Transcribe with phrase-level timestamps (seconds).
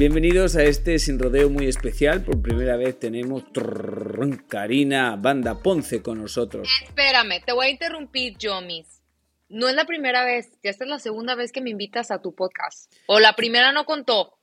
[0.00, 2.24] Bienvenidos a este sin rodeo muy especial.
[2.24, 6.70] Por primera vez tenemos trrr, Karina Banda Ponce con nosotros.
[6.86, 9.02] Espérame, te voy a interrumpir, Jomis.
[9.50, 12.22] No es la primera vez, ya esta es la segunda vez que me invitas a
[12.22, 12.90] tu podcast.
[13.08, 14.38] O la primera no contó.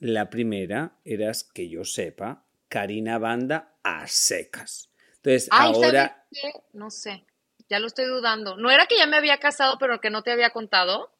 [0.00, 4.88] La primera eras que yo sepa, Karina Banda a secas.
[5.16, 6.52] Entonces, Ay, ahora ¿sabes qué?
[6.72, 7.26] No sé,
[7.68, 8.56] ya lo estoy dudando.
[8.56, 11.11] ¿No era que ya me había casado pero que no te había contado?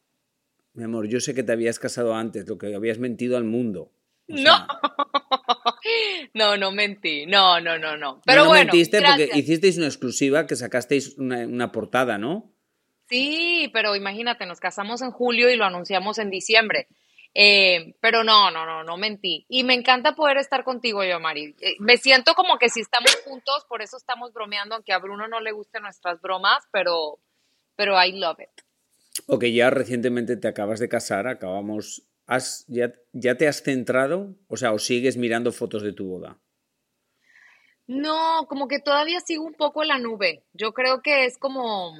[0.73, 3.91] Mi amor, yo sé que te habías casado antes, lo que habías mentido al mundo.
[4.29, 4.37] O No.
[4.41, 4.67] sea,
[6.33, 7.25] no, no mentí.
[7.25, 8.21] No, no, no, no.
[8.25, 9.37] Pero no, no bueno, mentiste porque gracias.
[9.37, 12.51] hicisteis una exclusiva que sacasteis una, una portada, ¿no?
[13.09, 16.87] Sí, pero imagínate, nos casamos en julio y lo anunciamos en diciembre.
[17.35, 19.45] Eh, pero no, no, no, no mentí.
[19.49, 21.55] Y me encanta poder estar contigo, yo, Mari.
[21.61, 25.27] Eh, me siento como que si estamos juntos, por eso estamos bromeando, aunque a Bruno
[25.27, 27.19] no le gusten nuestras bromas, pero,
[27.75, 28.63] pero I love it.
[29.27, 32.03] O que ya recientemente te acabas de casar, acabamos.
[32.25, 34.35] Has, ya, ¿Ya te has centrado?
[34.47, 36.39] O sea, ¿o sigues mirando fotos de tu boda?
[37.85, 40.43] No, como que todavía sigo un poco en la nube.
[40.53, 41.93] Yo creo que es como,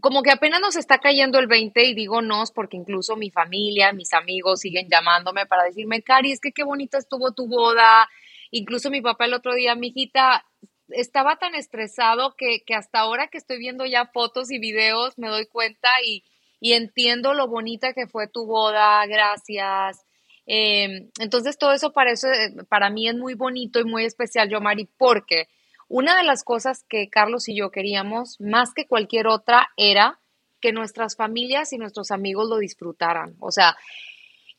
[0.00, 3.92] como que apenas nos está cayendo el 20 y digo nos porque incluso mi familia,
[3.92, 8.08] mis amigos siguen llamándome para decirme, Cari, es que qué bonita estuvo tu boda.
[8.50, 10.44] Incluso mi papá el otro día, mi hijita,
[10.90, 15.28] estaba tan estresado que, que hasta ahora que estoy viendo ya fotos y videos me
[15.28, 16.24] doy cuenta y,
[16.60, 20.04] y entiendo lo bonita que fue tu boda, gracias.
[20.46, 22.28] Eh, entonces todo eso para, eso
[22.68, 25.48] para mí es muy bonito y muy especial, yo, Mari, porque
[25.88, 30.18] una de las cosas que Carlos y yo queríamos, más que cualquier otra, era
[30.60, 33.36] que nuestras familias y nuestros amigos lo disfrutaran.
[33.40, 33.76] O sea,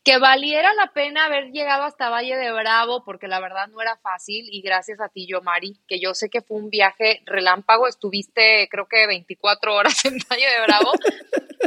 [0.04, 3.98] que valiera la pena haber llegado hasta Valle de Bravo, porque la verdad no era
[3.98, 7.88] fácil, y gracias a ti, yo, Mari, que yo sé que fue un viaje relámpago,
[7.88, 10.92] estuviste creo que 24 horas en Valle de Bravo,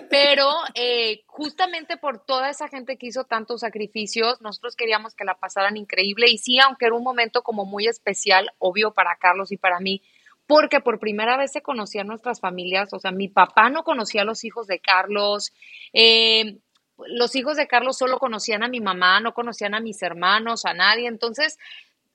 [0.08, 5.38] pero eh, justamente por toda esa gente que hizo tantos sacrificios, nosotros queríamos que la
[5.38, 9.58] pasaran increíble, y sí, aunque era un momento como muy especial, obvio para Carlos y
[9.58, 10.02] para mí,
[10.46, 14.26] porque por primera vez se conocían nuestras familias, o sea, mi papá no conocía a
[14.26, 15.52] los hijos de Carlos,
[15.92, 16.58] eh,
[17.08, 20.74] los hijos de Carlos solo conocían a mi mamá, no conocían a mis hermanos, a
[20.74, 21.08] nadie.
[21.08, 21.58] Entonces,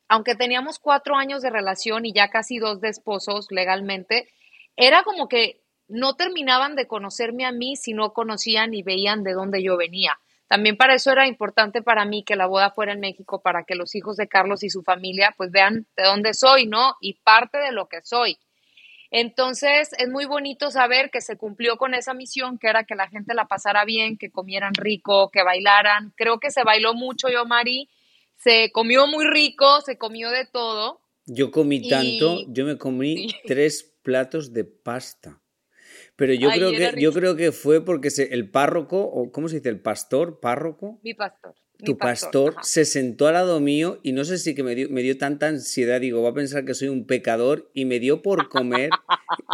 [0.08, 4.30] aunque teníamos cuatro años de relación y ya casi dos de esposos legalmente,
[4.76, 9.34] era como que no terminaban de conocerme a mí si no conocían y veían de
[9.34, 10.20] dónde yo venía.
[10.47, 13.76] También para eso era importante para mí que la boda fuera en México, para que
[13.76, 16.96] los hijos de Carlos y su familia pues vean de dónde soy, ¿no?
[17.02, 18.38] Y parte de lo que soy.
[19.12, 23.07] Entonces, es muy bonito saber que se cumplió con esa misión, que era que la
[23.09, 26.13] gente la pasara bien, que comieran rico, que bailaran.
[26.16, 27.90] Creo que se bailó mucho, yo, Mari.
[28.35, 31.01] Se comió muy rico, se comió de todo.
[31.25, 33.35] Yo comí Y- tanto, yo me comí Sí.
[33.47, 35.41] tres platos de pasta.
[36.16, 39.50] Pero yo Ay, creo que yo creo que fue porque se- el párroco, o ¿cómo
[39.50, 39.69] se dice?
[39.69, 41.56] El pastor, párroco, Mi pastor.
[41.84, 45.02] Tu pastor, se sentó al lado mío y no sé si que me dio, me
[45.02, 48.50] dio tanta ansiedad, digo, va a pensar que soy un pecador y me dio por
[48.50, 48.90] comer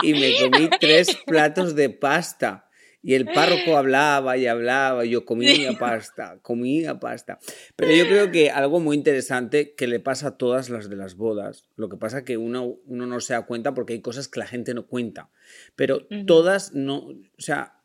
[0.02, 2.70] y me comí tres platos de pasta.
[3.06, 7.38] Y el párroco hablaba y hablaba, y yo comía pasta, comía pasta.
[7.76, 11.16] Pero yo creo que algo muy interesante que le pasa a todas las de las
[11.16, 14.40] bodas, lo que pasa que uno, uno no se da cuenta porque hay cosas que
[14.40, 15.30] la gente no cuenta,
[15.76, 17.82] pero todas no, o sea,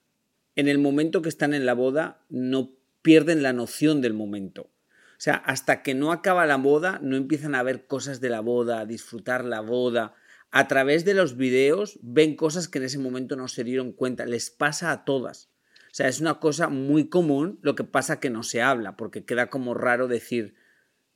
[0.54, 4.62] en el momento que están en la boda no pierden la noción del momento.
[4.62, 8.40] O sea, hasta que no acaba la boda, no empiezan a ver cosas de la
[8.40, 10.14] boda, a disfrutar la boda.
[10.50, 14.26] A través de los videos ven cosas que en ese momento no se dieron cuenta.
[14.26, 15.50] Les pasa a todas.
[15.90, 19.24] O sea, es una cosa muy común, lo que pasa que no se habla, porque
[19.24, 20.54] queda como raro decir,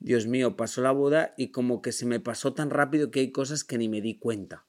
[0.00, 3.30] Dios mío, pasó la boda y como que se me pasó tan rápido que hay
[3.30, 4.64] cosas que ni me di cuenta.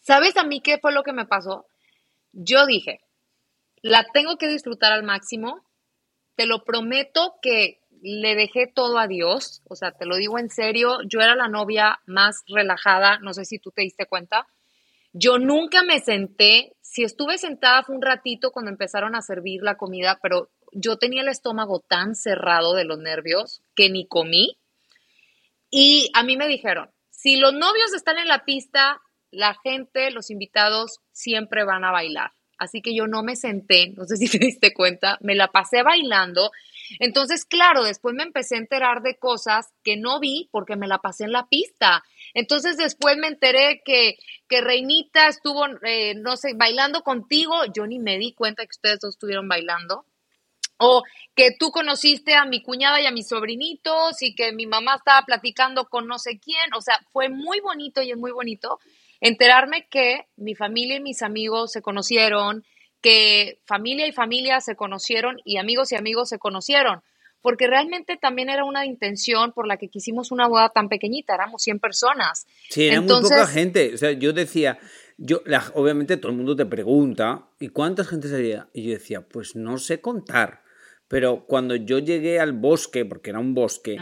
[0.00, 1.66] ¿Sabes a mí qué fue lo que me pasó?
[2.32, 3.00] Yo dije,
[3.82, 5.62] la tengo que disfrutar al máximo.
[6.36, 9.62] Te lo prometo que le dejé todo a Dios.
[9.68, 10.98] O sea, te lo digo en serio.
[11.08, 13.18] Yo era la novia más relajada.
[13.20, 14.46] No sé si tú te diste cuenta.
[15.16, 19.76] Yo nunca me senté, si estuve sentada fue un ratito cuando empezaron a servir la
[19.76, 24.58] comida, pero yo tenía el estómago tan cerrado de los nervios que ni comí.
[25.70, 30.30] Y a mí me dijeron, si los novios están en la pista, la gente, los
[30.30, 32.32] invitados siempre van a bailar.
[32.58, 35.82] Así que yo no me senté, no sé si te diste cuenta, me la pasé
[35.82, 36.50] bailando.
[36.98, 40.98] Entonces, claro, después me empecé a enterar de cosas que no vi porque me la
[40.98, 42.04] pasé en la pista.
[42.34, 44.16] Entonces después me enteré que,
[44.48, 47.54] que Reinita estuvo, eh, no sé, bailando contigo.
[47.74, 50.04] Yo ni me di cuenta que ustedes dos estuvieron bailando.
[50.76, 51.04] O
[51.36, 55.24] que tú conociste a mi cuñada y a mis sobrinitos y que mi mamá estaba
[55.24, 56.74] platicando con no sé quién.
[56.76, 58.80] O sea, fue muy bonito y es muy bonito
[59.24, 62.62] enterarme que mi familia y mis amigos se conocieron,
[63.00, 67.00] que familia y familia se conocieron y amigos y amigos se conocieron,
[67.40, 71.62] porque realmente también era una intención por la que quisimos una boda tan pequeñita, éramos
[71.62, 72.46] 100 personas.
[72.68, 73.94] Sí, era muy poca gente.
[73.94, 74.78] O sea, yo decía,
[75.16, 75.40] yo,
[75.72, 78.68] obviamente todo el mundo te pregunta, ¿y cuánta gente sería?
[78.74, 80.62] Y yo decía, pues no sé contar.
[81.08, 83.96] Pero cuando yo llegué al bosque, porque era un bosque,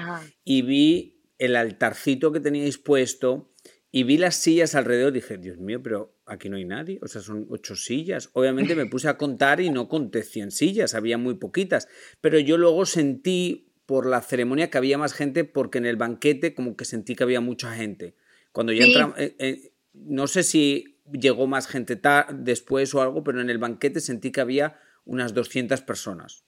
[0.44, 3.51] y vi el altarcito que teníais puesto
[3.94, 6.98] y vi las sillas alrededor, dije, Dios mío, pero aquí no hay nadie.
[7.02, 8.30] O sea, son ocho sillas.
[8.32, 11.88] Obviamente me puse a contar y no conté 100 sillas, había muy poquitas.
[12.22, 16.54] Pero yo luego sentí por la ceremonia que había más gente porque en el banquete
[16.54, 18.16] como que sentí que había mucha gente.
[18.50, 22.00] Cuando ya entramos, eh, eh, no sé si llegó más gente
[22.32, 26.44] después o algo, pero en el banquete sentí que había unas 200 personas.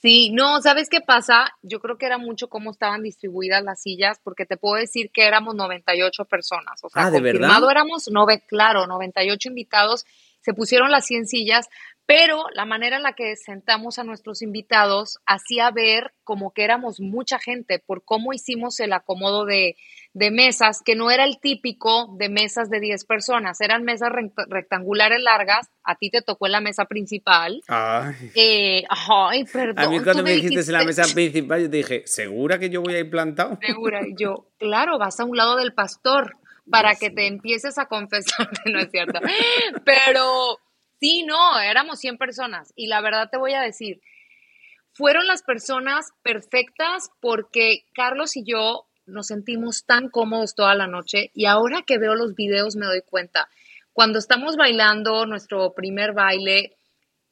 [0.00, 1.52] Sí, no, ¿sabes qué pasa?
[1.62, 5.26] Yo creo que era mucho cómo estaban distribuidas las sillas, porque te puedo decir que
[5.26, 6.82] éramos 98 personas.
[6.84, 7.70] O sea, ah, ¿de confirmado verdad?
[7.70, 10.06] éramos, nove, claro, 98 invitados,
[10.40, 11.68] se pusieron las 100 sillas,
[12.06, 17.00] pero la manera en la que sentamos a nuestros invitados hacía ver como que éramos
[17.00, 19.76] mucha gente por cómo hicimos el acomodo de,
[20.18, 24.10] de mesas, que no era el típico de mesas de 10 personas, eran mesas
[24.48, 27.62] rectangulares largas, a ti te tocó en la mesa principal.
[27.68, 29.78] Ay, eh, ay perdón.
[29.78, 32.68] A mí cuando me dijiste, dijiste en la mesa principal, yo te dije, ¿segura que
[32.68, 33.58] yo voy a ir plantado?
[33.64, 36.36] Segura, yo, claro, vas a un lado del pastor
[36.68, 39.20] para que te empieces a confesar, no es cierto.
[39.84, 40.58] Pero
[40.98, 44.00] sí, no, éramos 100 personas y la verdad te voy a decir,
[44.94, 51.30] fueron las personas perfectas porque Carlos y yo nos sentimos tan cómodos toda la noche.
[51.34, 53.48] Y ahora que veo los videos me doy cuenta,
[53.92, 56.76] cuando estamos bailando nuestro primer baile,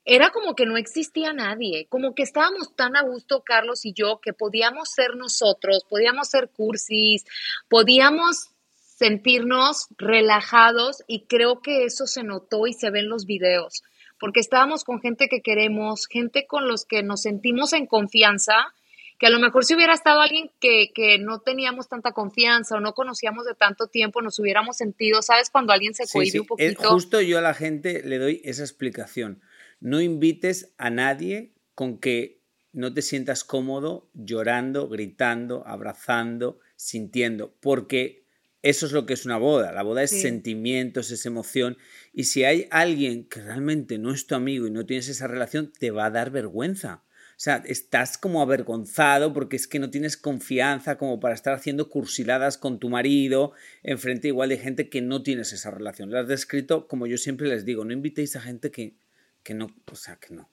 [0.05, 4.21] era como que no existía nadie, como que estábamos tan a gusto Carlos y yo
[4.21, 7.25] que podíamos ser nosotros, podíamos ser cursis,
[7.69, 8.51] podíamos
[8.97, 13.83] sentirnos relajados y creo que eso se notó y se ve en los videos,
[14.21, 18.73] porque estábamos con gente que queremos, gente con los que nos sentimos en confianza,
[19.19, 22.81] que a lo mejor si hubiera estado alguien que, que no teníamos tanta confianza o
[22.81, 25.51] no conocíamos de tanto tiempo, nos hubiéramos sentido, ¿sabes?
[25.51, 26.83] Cuando alguien se cohibe un poquito.
[26.83, 29.41] Es justo yo a la gente le doy esa explicación.
[29.81, 32.41] No invites a nadie con que
[32.73, 38.27] no te sientas cómodo llorando, gritando, abrazando, sintiendo, porque
[38.61, 39.73] eso es lo que es una boda.
[39.73, 40.21] La boda es sí.
[40.21, 41.79] sentimientos, es emoción.
[42.13, 45.73] Y si hay alguien que realmente no es tu amigo y no tienes esa relación,
[45.73, 47.06] te va a dar vergüenza.
[47.37, 51.91] O sea, estás como avergonzado porque es que no tienes confianza como para estar haciendo
[51.91, 53.53] cursiladas con tu marido
[53.83, 56.11] en frente igual de gente que no tienes esa relación.
[56.11, 58.97] Lo has descrito, como yo siempre les digo, no invitéis a gente que,
[59.43, 60.49] que no, o sea, que no.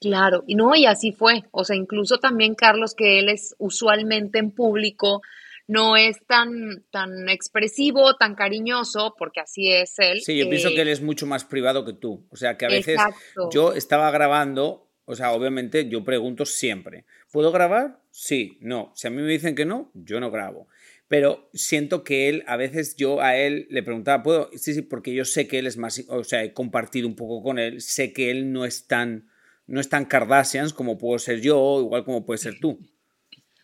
[0.00, 1.44] Claro, y no, y así fue.
[1.50, 5.20] O sea, incluso también Carlos, que él es usualmente en público,
[5.68, 10.20] no es tan, tan expresivo, tan cariñoso, porque así es él.
[10.22, 12.26] Sí, yo eh, pienso que él es mucho más privado que tú.
[12.30, 13.50] O sea, que a veces exacto.
[13.52, 18.00] yo estaba grabando, o sea, obviamente yo pregunto siempre, ¿puedo grabar?
[18.10, 18.92] Sí, no.
[18.96, 20.68] Si a mí me dicen que no, yo no grabo.
[21.08, 24.50] Pero siento que él, a veces yo a él le preguntaba, ¿puedo?
[24.54, 27.42] Sí, sí, porque yo sé que él es más, o sea, he compartido un poco
[27.42, 29.30] con él, sé que él no es tan,
[29.68, 32.80] no es tan Kardashians como puedo ser yo, igual como puedes ser tú.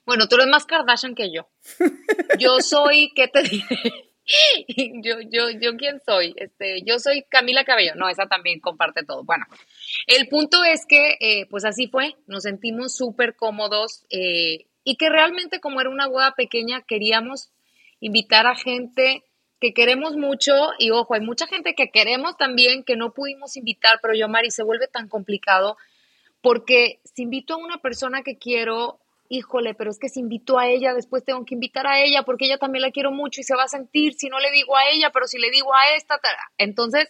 [0.06, 1.48] Bueno, tú eres más Kardashian que yo.
[2.38, 4.11] Yo soy, ¿qué te diré?
[5.02, 6.34] yo, yo, yo, ¿quién soy?
[6.36, 7.94] Este, yo soy Camila Cabello.
[7.94, 9.24] No, esa también comparte todo.
[9.24, 9.46] Bueno,
[10.06, 12.16] el punto es que, eh, pues así fue.
[12.26, 17.50] Nos sentimos súper cómodos eh, y que realmente, como era una boda pequeña, queríamos
[18.00, 19.22] invitar a gente
[19.60, 20.52] que queremos mucho.
[20.78, 24.50] Y ojo, hay mucha gente que queremos también que no pudimos invitar, pero yo, Mari,
[24.50, 25.76] se vuelve tan complicado
[26.42, 28.98] porque si invito a una persona que quiero,
[29.32, 32.44] híjole, pero es que si invito a ella, después tengo que invitar a ella porque
[32.44, 34.90] ella también la quiero mucho y se va a sentir si no le digo a
[34.92, 36.20] ella, pero si le digo a esta,
[36.58, 37.08] entonces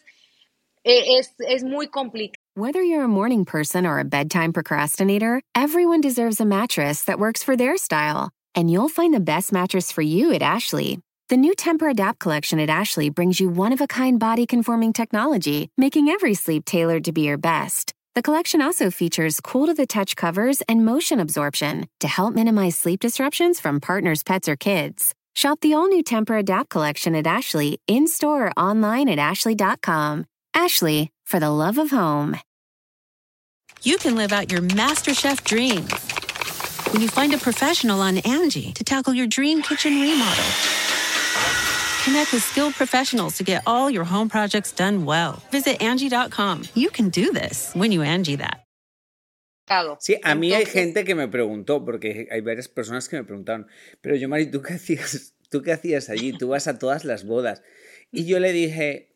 [0.84, 2.40] eh, es, es muy complicado.
[2.54, 7.42] Whether you're a morning person or a bedtime procrastinator, everyone deserves a mattress that works
[7.42, 8.30] for their style.
[8.54, 11.00] And you'll find the best mattress for you at Ashley.
[11.28, 14.92] The new Temper Adapt collection at Ashley brings you one of a kind body conforming
[14.92, 17.94] technology, making every sleep tailored to be your best.
[18.14, 22.76] The collection also features cool to the touch covers and motion absorption to help minimize
[22.76, 25.14] sleep disruptions from partners, pets, or kids.
[25.34, 30.26] Shop the all new Temper Adapt collection at Ashley in store or online at ashley.com.
[30.52, 32.36] Ashley, for the love of home.
[33.82, 35.90] You can live out your MasterChef dreams
[36.92, 41.01] when you find a professional on Angie to tackle your dream kitchen remodel.
[42.04, 45.40] Connect with skilled professionals to get all your home projects done well.
[45.52, 46.64] Visit Angie.com.
[46.74, 48.58] You can do this when you Angie that.
[50.00, 53.68] Sí, a mí hay gente que me preguntó, porque hay varias personas que me preguntaron,
[54.00, 56.32] pero yo, Mari, ¿tú qué hacías, ¿tú qué hacías allí?
[56.32, 57.62] Tú vas a todas las bodas.
[58.10, 59.14] Y yo le dije,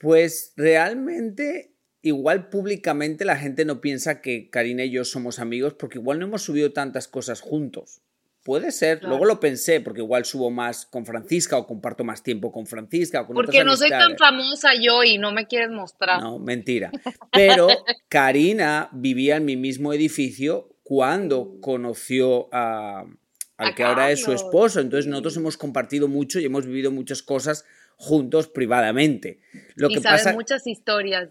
[0.00, 5.98] pues realmente, igual públicamente la gente no piensa que Karina y yo somos amigos, porque
[5.98, 8.01] igual no hemos subido tantas cosas juntos.
[8.42, 12.50] Puede ser, luego lo pensé, porque igual subo más con Francisca o comparto más tiempo
[12.50, 13.20] con Francisca.
[13.20, 16.20] O con porque no soy tan famosa yo y no me quieres mostrar.
[16.20, 16.90] No, mentira.
[17.30, 17.68] Pero
[18.08, 21.60] Karina vivía en mi mismo edificio cuando mm.
[21.60, 23.04] conoció a,
[23.58, 24.80] al que ahora es su esposo.
[24.80, 29.38] Entonces nosotros hemos compartido mucho y hemos vivido muchas cosas juntos privadamente.
[29.76, 31.28] Lo y que pasa, muchas historias.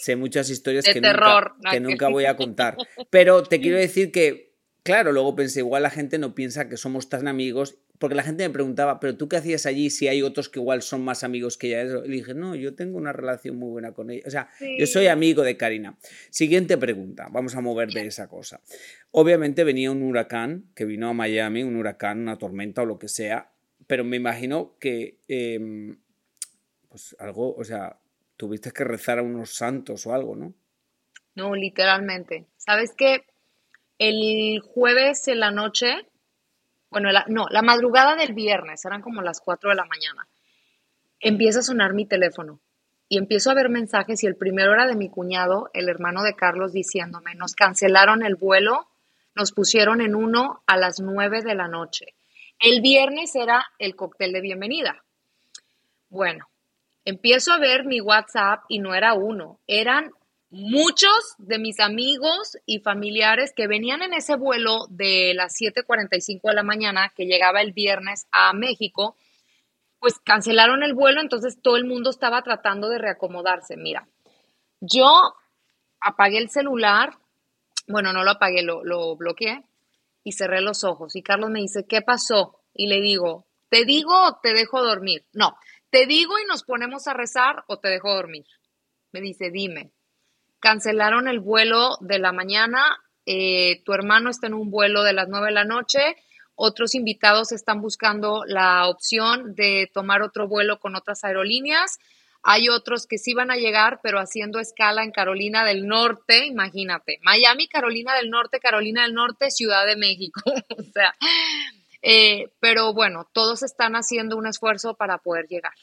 [0.00, 2.76] Sé muchas historias que, Nunca, que nunca voy a contar.
[3.10, 4.49] Pero te quiero decir que
[4.82, 8.48] Claro, luego pensé, igual la gente no piensa que somos tan amigos, porque la gente
[8.48, 11.58] me preguntaba, pero tú qué hacías allí si hay otros que igual son más amigos
[11.58, 12.00] que ella.
[12.02, 14.22] Y dije, no, yo tengo una relación muy buena con ella.
[14.26, 15.98] O sea, yo soy amigo de Karina.
[16.30, 18.62] Siguiente pregunta, vamos a mover de esa cosa.
[19.10, 23.08] Obviamente venía un huracán que vino a Miami, un huracán, una tormenta o lo que
[23.08, 23.52] sea,
[23.86, 25.98] pero me imagino que, em,
[26.88, 27.98] pues algo, o sea,
[28.38, 30.54] tuviste que rezar a unos santos o algo, ¿no?
[31.34, 32.46] No, literalmente.
[32.56, 33.26] ¿Sabes qué?
[34.00, 36.08] El jueves en la noche,
[36.90, 40.26] bueno, no, la madrugada del viernes, eran como las 4 de la mañana,
[41.20, 42.60] empieza a sonar mi teléfono
[43.10, 46.34] y empiezo a ver mensajes y el primero era de mi cuñado, el hermano de
[46.34, 48.88] Carlos, diciéndome, nos cancelaron el vuelo,
[49.34, 52.14] nos pusieron en uno a las 9 de la noche.
[52.58, 55.04] El viernes era el cóctel de bienvenida.
[56.08, 56.48] Bueno,
[57.04, 60.10] empiezo a ver mi WhatsApp y no era uno, eran
[60.50, 66.54] muchos de mis amigos y familiares que venían en ese vuelo de las 7:45 de
[66.54, 69.16] la mañana que llegaba el viernes a México,
[70.00, 73.76] pues cancelaron el vuelo, entonces todo el mundo estaba tratando de reacomodarse.
[73.76, 74.08] Mira,
[74.80, 75.34] yo
[76.00, 77.16] apagué el celular,
[77.86, 79.64] bueno, no lo apagué, lo, lo bloqueé
[80.24, 81.14] y cerré los ojos.
[81.16, 82.60] Y Carlos me dice, ¿qué pasó?
[82.74, 85.24] Y le digo, ¿te digo o te dejo dormir?
[85.32, 85.56] No,
[85.90, 88.46] te digo y nos ponemos a rezar o te dejo dormir.
[89.12, 89.92] Me dice, dime
[90.60, 92.84] cancelaron el vuelo de la mañana,
[93.26, 96.16] eh, tu hermano está en un vuelo de las 9 de la noche,
[96.62, 101.98] otros invitados están buscando la opción de tomar otro vuelo con otras aerolíneas.
[102.42, 107.18] Hay otros que sí van a llegar, pero haciendo escala en Carolina del Norte, imagínate,
[107.22, 110.42] Miami, Carolina del Norte, Carolina del Norte, Ciudad de México.
[110.78, 111.14] o sea,
[112.02, 115.74] eh, pero bueno, todos están haciendo un esfuerzo para poder llegar.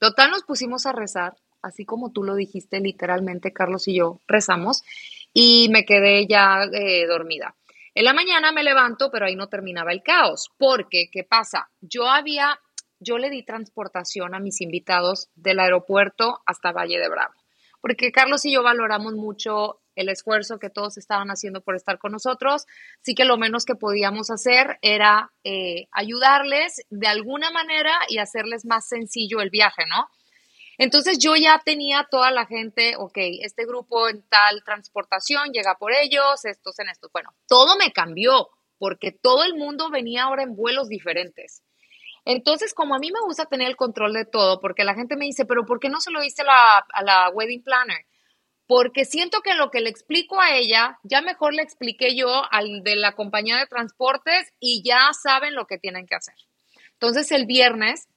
[0.00, 4.82] Total, nos pusimos a rezar así como tú lo dijiste, literalmente Carlos y yo rezamos
[5.32, 7.56] y me quedé ya eh, dormida.
[7.94, 11.70] En la mañana me levanto, pero ahí no terminaba el caos, porque, ¿qué pasa?
[11.80, 12.58] Yo había,
[12.98, 17.34] yo le di transportación a mis invitados del aeropuerto hasta Valle de Bravo,
[17.80, 22.10] porque Carlos y yo valoramos mucho el esfuerzo que todos estaban haciendo por estar con
[22.10, 22.66] nosotros,
[23.00, 28.64] así que lo menos que podíamos hacer era eh, ayudarles de alguna manera y hacerles
[28.64, 30.08] más sencillo el viaje, ¿no?
[30.78, 35.92] Entonces yo ya tenía toda la gente, ok, este grupo en tal transportación llega por
[35.92, 37.08] ellos, estos en esto.
[37.12, 41.62] Bueno, todo me cambió porque todo el mundo venía ahora en vuelos diferentes.
[42.24, 45.26] Entonces, como a mí me gusta tener el control de todo, porque la gente me
[45.26, 48.06] dice, pero ¿por qué no se lo diste a la, wedding planner?
[48.66, 52.82] Porque siento que lo que le explico a ella, ya mejor le expliqué yo al
[52.82, 56.34] de la compañía de transportes y ya saben lo que tienen que hacer.
[56.92, 58.08] Entonces, el viernes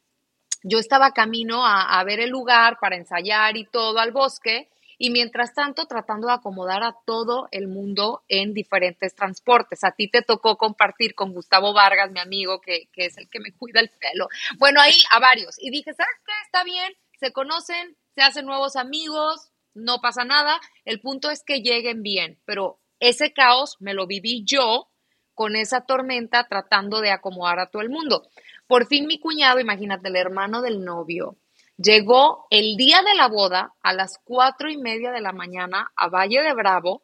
[0.68, 5.54] yo estaba camino a, ver el lugar para ensayar y todo al bosque y mientras
[5.54, 9.84] tanto tratando de acomodar a todo el mundo en diferentes transportes.
[9.84, 13.40] A ti te tocó compartir con Gustavo Vargas, mi amigo, que, que, es el que
[13.40, 14.28] me cuida el pelo.
[14.58, 15.56] Bueno, ahí a varios.
[15.62, 16.34] Y dije, ¿sabes qué?
[16.46, 20.60] Está bien, se conocen, se hacen nuevos amigos, no pasa nada.
[20.84, 24.90] El punto es que lleguen bien, pero ese caos me lo viví yo
[25.38, 28.28] con esa tormenta tratando de acomodar a todo el mundo.
[28.68, 31.38] Por fin mi cuñado, imagínate, el hermano del novio,
[31.78, 36.10] llegó el día de la boda a las cuatro y media de la mañana a
[36.10, 37.04] Valle de Bravo.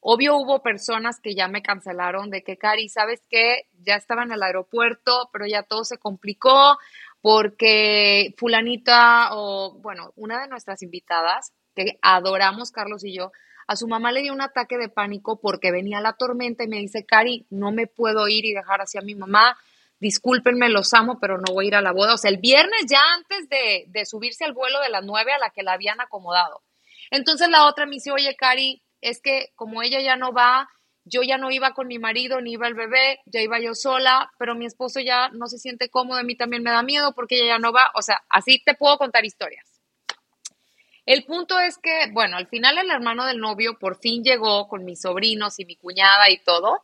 [0.00, 3.68] Obvio hubo personas que ya me cancelaron de que, Cari, ¿sabes qué?
[3.82, 6.78] Ya estaba en el aeropuerto, pero ya todo se complicó
[7.20, 13.32] porque fulanita o, bueno, una de nuestras invitadas, que adoramos Carlos y yo,
[13.66, 16.78] a su mamá le dio un ataque de pánico porque venía la tormenta y me
[16.78, 19.58] dice, Cari, no me puedo ir y dejar así a mi mamá,
[19.98, 22.14] discúlpenme, los amo, pero no voy a ir a la boda.
[22.14, 25.38] O sea, el viernes ya antes de, de subirse al vuelo de las nueve a
[25.38, 26.62] la que la habían acomodado.
[27.10, 30.68] Entonces la otra me dice, oye, Cari, es que como ella ya no va,
[31.04, 34.32] yo ya no iba con mi marido, ni iba el bebé, ya iba yo sola,
[34.38, 37.36] pero mi esposo ya no se siente cómodo, a mí también me da miedo porque
[37.36, 39.64] ella ya no va, o sea, así te puedo contar historias.
[41.06, 44.84] El punto es que, bueno, al final el hermano del novio por fin llegó con
[44.84, 46.82] mis sobrinos y mi cuñada y todo,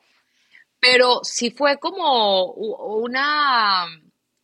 [0.83, 3.87] pero sí fue como una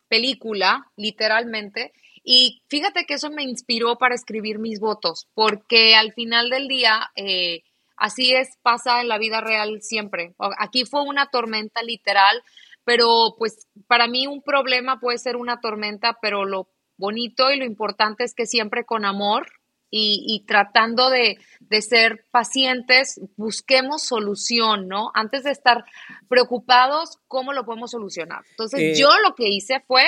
[0.07, 1.91] película, literalmente,
[2.23, 7.11] y fíjate que eso me inspiró para escribir mis votos, porque al final del día...
[7.15, 7.63] Eh,
[7.99, 10.33] Así es, pasa en la vida real siempre.
[10.57, 12.41] Aquí fue una tormenta literal,
[12.85, 17.65] pero pues para mí un problema puede ser una tormenta, pero lo bonito y lo
[17.65, 19.47] importante es que siempre con amor
[19.91, 21.37] y, tratando de,
[21.81, 25.11] ser pacientes, busquemos solución, ¿no?
[25.13, 25.83] Antes de estar
[26.27, 28.43] preocupados, ¿cómo lo podemos solucionar?
[28.51, 30.03] Entonces, eh, yo lo que hice fue,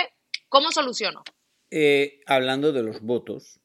[0.49, 1.23] ¿cómo soluciono?
[1.71, 3.61] Eh, hablando de los votos,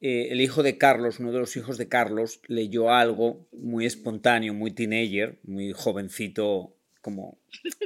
[0.00, 4.54] eh, el hijo de Carlos, uno de los hijos de Carlos, leyó algo muy espontáneo,
[4.54, 7.38] muy teenager, muy jovencito, como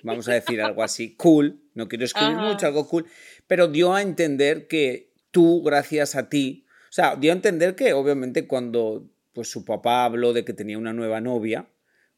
[0.02, 3.06] vamos a decir algo así, cool, no quiero escribir mucho, algo cool,
[3.46, 6.65] pero dio a entender que tú, gracias a ti,
[6.97, 10.93] sea, dio a entender que obviamente cuando pues su papá habló de que tenía una
[10.93, 11.69] nueva novia,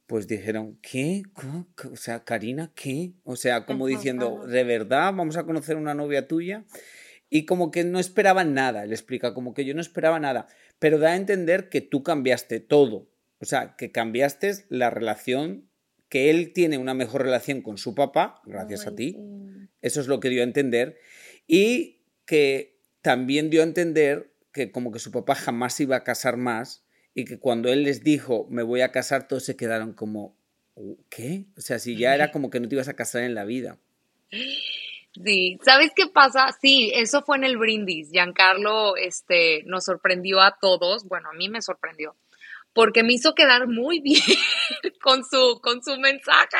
[0.06, 1.22] pues dijeron, ¿qué?
[1.90, 3.12] O sea, Karina, ¿qué?
[3.24, 6.64] O sea, como diciendo, ¿de verdad vamos a conocer una novia tuya?
[7.30, 10.98] y como que no esperaban nada, le explica, como que yo no esperaba nada, pero
[10.98, 13.08] da a entender que tú cambiaste todo,
[13.38, 15.68] o sea, que cambiaste la relación,
[16.08, 19.16] que él tiene una mejor relación con su papá, gracias a ti,
[19.82, 20.98] eso es lo que dio a entender,
[21.46, 26.36] y que también dio a entender que como que su papá jamás iba a casar
[26.36, 26.84] más
[27.14, 30.36] y que cuando él les dijo, me voy a casar, todos se quedaron como,
[31.08, 31.46] ¿qué?
[31.56, 33.78] O sea, si ya era como que no te ibas a casar en la vida.
[35.24, 36.48] Sí, ¿sabes qué pasa?
[36.60, 38.10] Sí, eso fue en el brindis.
[38.10, 42.16] Giancarlo este, nos sorprendió a todos, bueno, a mí me sorprendió,
[42.72, 44.22] porque me hizo quedar muy bien
[45.00, 46.56] con su, con su mensaje.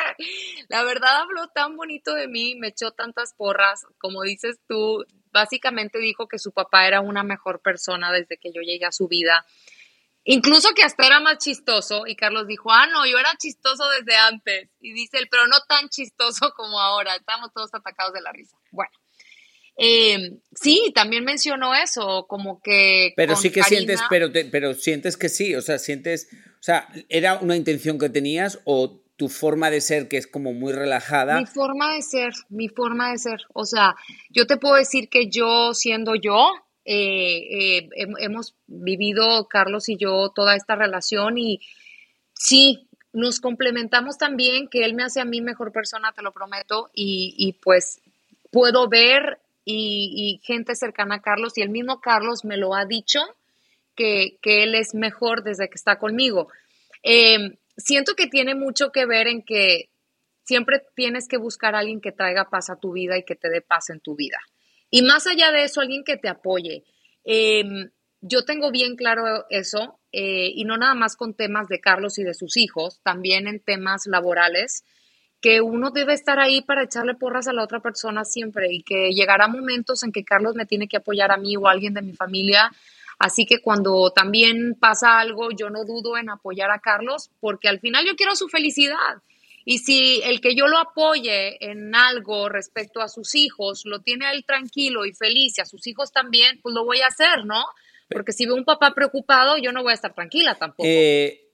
[0.69, 5.99] La verdad habló tan bonito de mí, me echó tantas porras, como dices tú, básicamente
[5.99, 9.45] dijo que su papá era una mejor persona desde que yo llegué a su vida
[10.31, 14.15] Incluso que hasta era más chistoso y Carlos dijo, ah, no, yo era chistoso desde
[14.15, 14.69] antes.
[14.79, 18.55] Y dice él, pero no tan chistoso como ahora, estamos todos atacados de la risa.
[18.71, 18.91] Bueno,
[19.75, 23.13] em, sí, también mencionó eso, como que...
[23.15, 27.39] Pero sí que sientes, pero, pero sientes que sí, o sea, sientes, o sea, ¿era
[27.39, 31.37] una intención que tenías o tu forma de ser que es como muy relajada?
[31.37, 33.97] Mi forma de ser, mi forma de ser, o sea,
[34.29, 36.49] yo te puedo decir que yo siendo yo,
[36.85, 41.59] eh, eh, hemos vivido, Carlos y yo, toda esta relación y
[42.33, 46.89] sí, nos complementamos también, que él me hace a mí mejor persona, te lo prometo,
[46.93, 48.01] y, pues
[48.51, 53.19] puedo ver y, gente cercana a Carlos, y el mismo Carlos me lo ha dicho,
[53.97, 56.47] que, él es mejor desde que está conmigo.
[57.03, 59.89] Em, siento que tiene mucho que ver en que
[60.43, 63.49] siempre tienes que buscar a alguien que traiga paz a tu vida y que te
[63.49, 64.37] dé paz en tu vida.
[64.89, 66.83] Y más allá de eso, alguien que te apoye.
[67.23, 72.17] Em, yo tengo bien claro eso, eh, y no nada más con temas de Carlos
[72.17, 74.83] y de sus hijos, también en temas laborales,
[75.41, 79.11] que uno debe estar ahí para echarle porras a la otra persona siempre y que
[79.11, 82.01] llegará momentos en que Carlos me tiene que apoyar a mí o a alguien de
[82.01, 82.71] mi familia.
[83.19, 87.81] Así que cuando también pasa algo, yo no dudo en apoyar a Carlos porque al
[87.81, 89.21] final yo quiero su felicidad.
[89.65, 94.25] Y si el que yo lo apoye en algo respecto a sus hijos lo tiene
[94.25, 97.45] a él tranquilo y feliz y a sus hijos también, pues lo voy a hacer,
[97.45, 97.65] ¿no?
[98.09, 100.87] Porque si veo un papá preocupado, yo no voy a estar tranquila tampoco.
[100.87, 101.51] Eh,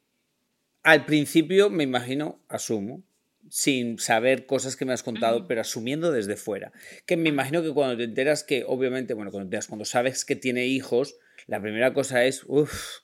[0.83, 3.01] al principio, me imagino, asumo,
[3.49, 6.71] sin saber cosas que me has contado, pero asumiendo desde fuera.
[7.05, 10.35] Que me imagino que cuando te enteras que, obviamente, bueno, cuando, te cuando sabes que
[10.35, 11.15] tiene hijos,
[11.47, 12.99] la primera cosa es, uff,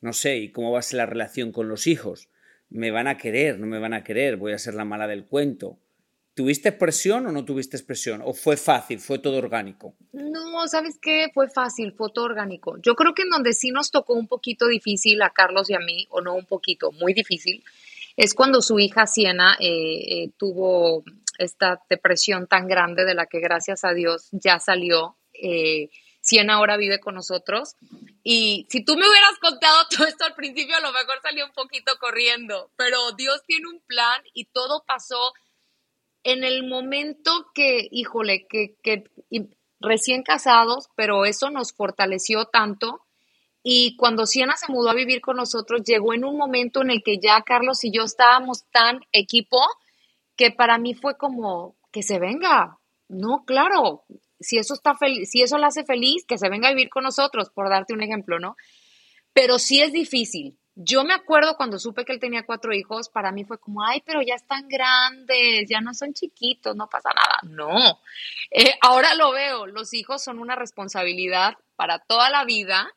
[0.00, 2.28] no sé, ¿y cómo va a ser la relación con los hijos?
[2.72, 5.26] me van a querer, no me van a querer, voy a ser la mala del
[5.26, 5.78] cuento.
[6.34, 8.22] ¿Tuviste presión o no tuviste expresión?
[8.24, 9.94] ¿O fue fácil, fue todo orgánico?
[10.12, 11.30] No, ¿sabes qué?
[11.34, 12.78] Fue fácil, fue todo orgánico.
[12.80, 15.78] Yo creo que en donde sí nos tocó un poquito difícil a Carlos y a
[15.78, 17.62] mí, o no un poquito, muy difícil,
[18.16, 21.04] es cuando su hija Siena eh, eh, tuvo
[21.38, 25.16] esta depresión tan grande de la que gracias a Dios ya salió.
[25.34, 25.90] Eh,
[26.22, 27.74] Siena ahora vive con nosotros.
[28.22, 31.52] Y si tú me hubieras contado todo esto al principio, a lo mejor salía un
[31.52, 35.34] poquito corriendo, pero Dios tiene un plan y todo pasó
[36.24, 38.76] en el momento que, híjole, que,
[39.80, 43.04] recién casados, pero eso nos fortaleció tanto.
[43.64, 47.02] Y cuando Siena se mudó a vivir con nosotros, llegó en un momento en el
[47.02, 49.58] que ya Carlos y yo estábamos tan equipo
[50.36, 52.78] que para mí fue como que se venga.
[53.08, 54.04] No, claro,
[54.42, 57.50] si eso está si eso la hace feliz, que se venga a vivir con nosotros,
[57.50, 58.56] por darte un ejemplo, ¿no?
[59.32, 60.58] Pero sí es difícil.
[60.74, 64.02] Yo me acuerdo cuando supe que él tenía cuatro hijos, para mí fue como, ay,
[64.06, 67.38] pero ya están grandes, ya no son chiquitos, no pasa nada.
[67.42, 68.00] No,
[68.50, 72.90] eh, ahora lo veo, los hijos son una responsabilidad para toda la vida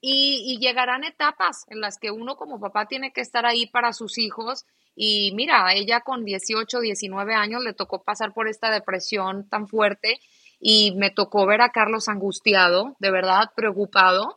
[0.00, 3.92] y, y, llegarán etapas en las que uno como papá tiene que estar ahí para
[3.92, 4.64] sus hijos.
[4.94, 10.20] Y mira, ella con 18, 19 años le tocó pasar por esta depresión tan fuerte
[10.60, 14.36] y me tocó ver a Carlos angustiado, de verdad preocupado.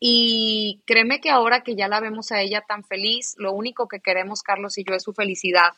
[0.00, 4.00] Y créeme que ahora que ya la vemos a ella tan feliz, lo único que
[4.00, 5.72] queremos Carlos y yo es su felicidad.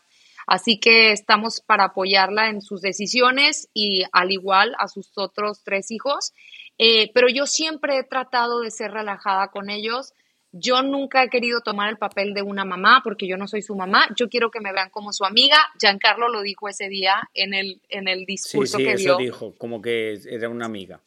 [0.46, 5.90] Así que estamos para apoyarla en sus decisiones y al igual a sus otros tres
[5.90, 6.32] hijos.
[6.78, 10.12] Eh, pero yo siempre he tratado de ser relajada con ellos.
[10.52, 13.74] Yo nunca he querido tomar el papel de una mamá porque yo no soy su
[13.74, 14.06] mamá.
[14.16, 15.56] Yo quiero que me vean como su amiga.
[15.80, 19.54] Giancarlo lo dijo ese día en el, en el discurso sí, sí, que eso dijo,
[19.56, 21.00] como que era una amiga.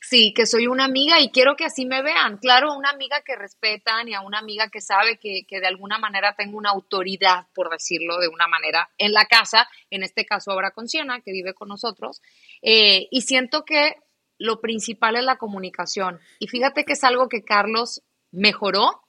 [0.00, 2.38] Sí, que soy una amiga y quiero que así me vean.
[2.38, 5.98] Claro, una amiga que respetan y a una amiga que sabe que, que, de alguna
[5.98, 10.52] manera tengo una autoridad, por decirlo de una manera, en la casa, en este caso
[10.52, 12.22] ahora con Siena, que vive con nosotros.
[12.62, 13.96] Eh, y siento que
[14.38, 16.20] lo principal es la comunicación.
[16.38, 19.02] Y fíjate que es algo que Carlos mejoró,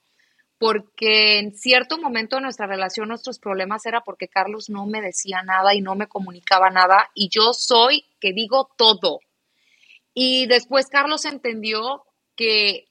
[0.58, 5.42] porque en cierto momento de nuestra relación nuestros problemas era porque Carlos no me decía
[5.42, 9.22] nada y no me comunicaba nada y yo soy que digo todo
[10.14, 12.04] y después Carlos entendió
[12.36, 12.90] que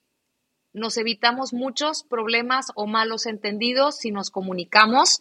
[0.73, 5.21] nos evitamos muchos problemas o malos entendidos si nos comunicamos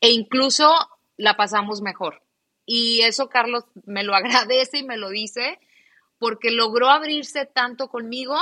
[0.00, 0.72] e incluso
[1.16, 2.22] la pasamos mejor.
[2.66, 5.60] Y eso Carlos me lo agradece y me lo dice
[6.18, 8.36] porque logró abrirse tanto conmigo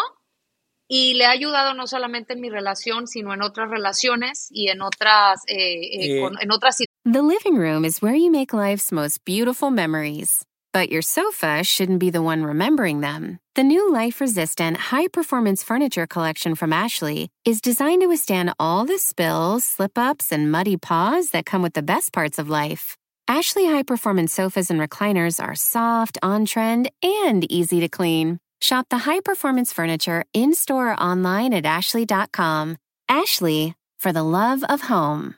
[0.94, 4.82] y le ha ayudado no solamente en mi relación, sino en otras relaciones y en
[4.82, 9.24] otras, eh, eh, con, en otras The living room is where you make life's most
[9.24, 10.44] beautiful memories.
[10.74, 13.38] But your sofa shouldn't be the one remembering them.
[13.54, 18.84] The new life resistant, high performance furniture collection from Ashley is designed to withstand all
[18.84, 22.98] the spills, slip ups, and muddy paws that come with the best parts of life.
[23.26, 28.41] Ashley high performance sofas and recliners are soft, on trend, and easy to clean.
[28.62, 32.76] Shop the high performance furniture in store or online at Ashley.com.
[33.08, 35.34] Ashley, for the love of home.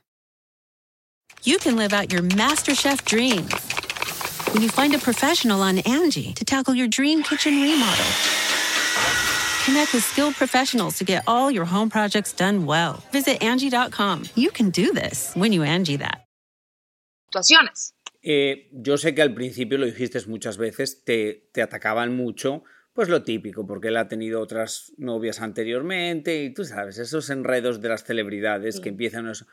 [1.42, 3.50] You can live out your MasterChef dreams
[4.52, 8.12] when you find a professional on Angie to tackle your dream kitchen remodel.
[9.64, 13.02] Connect with skilled professionals to get all your home projects done well.
[13.10, 14.24] Visit Angie.com.
[14.34, 16.26] You can do this when you Angie that.
[17.32, 17.94] Situaciones.
[18.22, 23.08] Eh, yo sé que al principio lo dijiste muchas veces, te, te atacaban mucho, pues
[23.08, 27.90] lo típico, porque él ha tenido otras novias anteriormente y tú sabes, esos enredos de
[27.90, 28.80] las celebridades sí.
[28.80, 29.28] que empiezan.
[29.28, 29.46] Eso.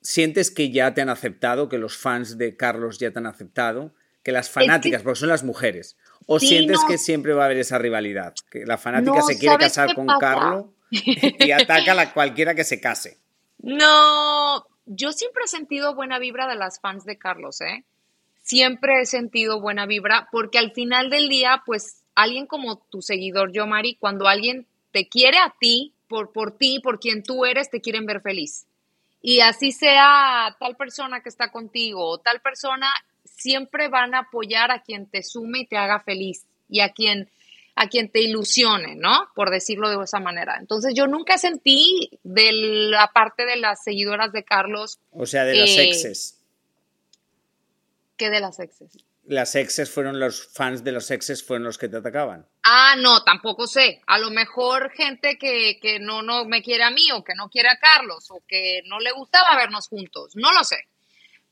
[0.00, 3.94] ¿Sientes que ya te han aceptado, que los fans de Carlos ya te han aceptado?
[4.26, 5.96] que las fanáticas, es que, porque son las mujeres.
[6.26, 8.34] ¿O sí, sientes no, que siempre va a haber esa rivalidad?
[8.50, 10.18] Que la fanática no, se quiere casar con pasa?
[10.18, 13.18] Carlos y ataca a la cualquiera que se case.
[13.58, 17.84] No, yo siempre he sentido buena vibra de las fans de Carlos, ¿eh?
[18.42, 23.52] Siempre he sentido buena vibra porque al final del día, pues alguien como tu seguidor,
[23.52, 27.70] yo, Mari, cuando alguien te quiere a ti, por, por ti, por quien tú eres,
[27.70, 28.66] te quieren ver feliz.
[29.22, 32.92] Y así sea tal persona que está contigo o tal persona,
[33.24, 37.30] siempre van a apoyar a quien te sume y te haga feliz y a quien
[37.78, 39.28] a quien te ilusione, ¿no?
[39.34, 40.56] Por decirlo de esa manera.
[40.58, 42.50] Entonces yo nunca sentí de
[42.90, 44.98] la parte de las seguidoras de Carlos.
[45.12, 46.38] O sea, de las eh, exes.
[48.16, 48.96] ¿Qué de las exes?
[49.26, 52.46] Las exes fueron los fans de los exes fueron los que te atacaban.
[52.62, 54.00] Ah, no, tampoco sé.
[54.06, 57.48] A lo mejor gente que, que no, no me quiere a mí o que no
[57.48, 60.36] quiere a Carlos o que no le gustaba vernos juntos.
[60.36, 60.88] No lo sé.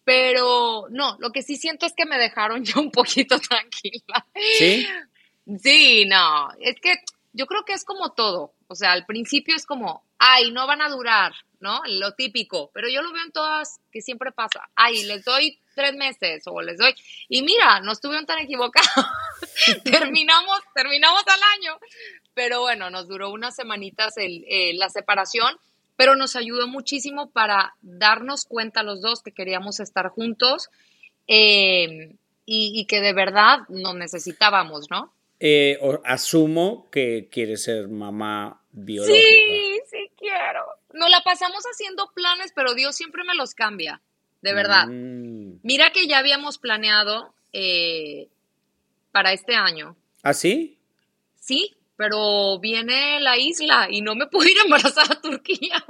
[0.05, 4.27] Pero no, lo que sí siento es que me dejaron yo un poquito tranquila.
[4.59, 4.87] ¿Sí?
[5.61, 6.95] Sí, no, es que
[7.33, 8.55] yo creo que es como todo.
[8.69, 11.83] O sea, al principio es como, ay, no van a durar, ¿no?
[11.87, 12.71] Lo típico.
[12.73, 14.71] Pero yo lo veo en todas que siempre pasa.
[14.75, 16.95] Ay, les doy tres meses o les doy.
[17.29, 18.89] Y mira, no estuvieron tan equivocados.
[19.85, 21.79] terminamos, terminamos al año.
[22.35, 25.59] Pero bueno, nos duró unas semanitas el, eh, la separación
[25.97, 30.69] pero nos ayudó muchísimo para darnos cuenta los dos que queríamos estar juntos
[31.29, 35.13] eh, y, y, que de verdad nos necesitábamos, ¿no?
[35.41, 39.19] Eh, asumo que quieres ser mamá biológica.
[39.19, 40.65] Sí, sí quiero.
[40.93, 44.01] Nos la pasamos haciendo planes, pero Dios siempre me los cambia,
[44.45, 44.87] de verdad.
[44.87, 45.61] Mm.
[45.63, 48.29] Mira que ya habíamos planeado eh,
[49.11, 49.97] para este año.
[50.23, 50.79] ¿Ah, sí?
[51.35, 55.83] Sí, pero viene la isla y no me puedo ir a embarazar a Turquía.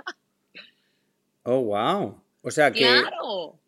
[1.42, 2.22] Oh, wow.
[2.42, 3.58] O sea que Claro.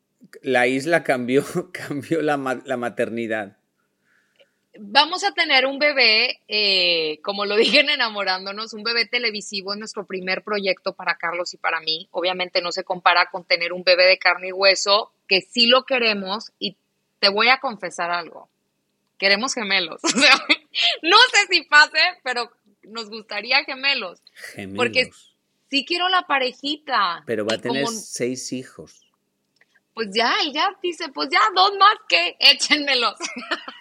[0.43, 3.57] la isla cambió, cambió la, la maternidad.
[4.79, 9.79] Vamos a tener un bebé, eh, como lo dije en Enamorándonos, un bebé televisivo es
[9.79, 12.09] nuestro primer proyecto para Carlos y para mí.
[12.11, 15.85] Obviamente no se compara con tener un bebé de carne y hueso, que sí lo
[15.85, 16.77] queremos y
[17.19, 18.49] te voy a confesar algo.
[19.19, 20.01] Queremos gemelos.
[20.05, 20.35] O sea,
[21.03, 22.51] no sé si pase, pero
[22.83, 24.21] nos gustaría gemelos.
[24.55, 24.77] Gemelos.
[24.77, 25.11] Porque
[25.69, 27.23] Sí quiero la parejita.
[27.27, 29.03] Pero va a tener como- seis hijos.
[29.95, 33.15] pues ya, él ya dice, pues ya, dos más que échenmelos.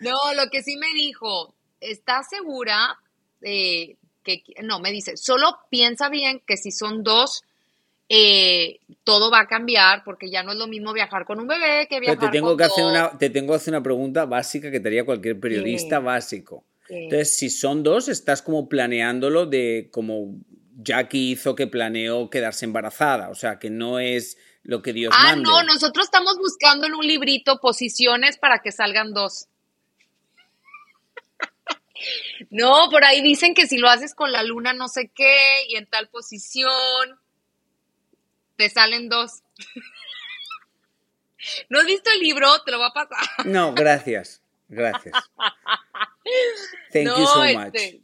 [0.00, 2.98] no, lo que sí me dijo, ¿estás segura
[3.42, 7.44] eh, que, no, me dice, solo piensa bien que si son dos,
[8.08, 11.86] eh, todo va a cambiar porque ya no es lo mismo viajar con un bebé
[11.88, 12.92] que Pero viajar te tengo con que hacer dos.
[12.92, 16.64] una, te tengo que hacer una pregunta básica que te haría cualquier periodista básico.
[16.88, 20.36] Entonces, si son dos, estás como planeándolo de como
[20.76, 23.30] Jackie hizo que planeó quedarse embarazada.
[23.30, 25.44] O sea, que no es lo que Dios Ah, mande.
[25.44, 29.46] no, nosotros estamos buscando en un librito posiciones para que salgan dos.
[32.50, 35.76] No, por ahí dicen que si lo haces con la luna no sé qué y
[35.76, 37.18] en tal posición,
[38.56, 39.42] te salen dos.
[41.68, 42.48] ¿No has visto el libro?
[42.64, 43.46] Te lo va a pasar.
[43.46, 44.42] No, gracias.
[44.68, 45.14] Gracias.
[46.92, 47.74] Thank no, you so much.
[47.74, 48.00] este,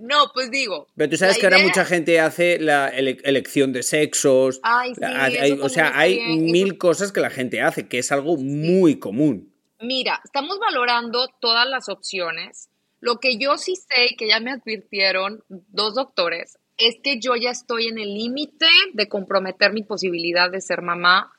[0.00, 0.86] no, pues digo.
[0.96, 4.60] Pero tú sabes que ahora mucha gente hace la ele- elección de sexos.
[4.62, 7.88] Ay, sí, la- hay- o sea, hay bien, eso- mil cosas que la gente hace,
[7.88, 9.52] que es algo muy común.
[9.80, 12.68] Mira, estamos valorando todas las opciones.
[13.00, 17.36] Lo que yo sí sé y que ya me advirtieron dos doctores es que yo
[17.36, 21.30] ya estoy en el límite de comprometer mi posibilidad de ser mamá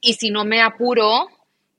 [0.00, 1.28] y si no me apuro,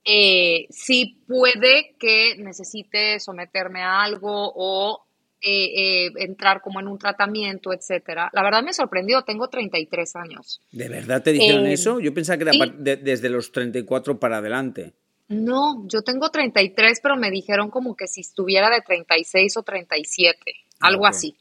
[0.04, 5.04] eh, sí puede que necesite someterme a algo o
[5.42, 8.30] eh, eh, entrar como en un tratamiento, etcétera.
[8.32, 10.60] La verdad me sorprendió, tengo 33 años.
[10.70, 12.00] ¿De verdad te dijeron Eh, eso?
[12.00, 12.72] Yo pensaba que era sí.
[12.78, 14.92] de- desde los 34 para adelante.
[15.28, 20.56] No, yo tengo 33, pero me dijeron como que si estuviera de 36 o 37,
[20.80, 21.08] algo Ok.
[21.10, 21.36] así.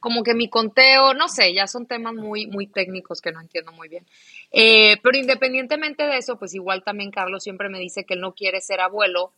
[0.00, 3.72] Como que mi conteo, no sé, ya son temas muy, muy técnicos que no entiendo
[3.72, 4.06] muy bien.
[4.52, 8.32] Eh, pero independientemente de eso, pues igual también Carlos siempre me dice que él no
[8.32, 9.32] quiere ser abuelo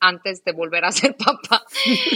[0.00, 1.64] antes de volver a ser papá.